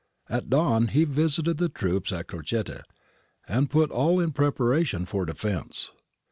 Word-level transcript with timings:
At 0.29 0.49
dawn 0.49 0.87
he 0.87 1.03
visited 1.03 1.57
the 1.59 1.69
troops 1.69 2.11
at 2.11 2.25
Crocette 2.27 2.85
and 3.47 3.69
put 3.69 3.91
all 3.91 4.19
in 4.19 4.31
preparation 4.31 5.05
for 5.05 5.27
defence. 5.27 5.91